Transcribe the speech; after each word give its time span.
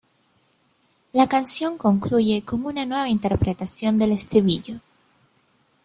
La 1.13 1.27
canción 1.29 1.77
concluye 1.77 2.41
con 2.41 2.65
una 2.65 2.87
nueva 2.87 3.07
interpretación 3.07 3.99
del 3.99 4.13
estribillo. 4.13 4.79